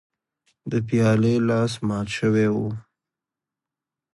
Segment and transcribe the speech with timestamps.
[0.71, 2.55] د پیالې لاس مات شوی و.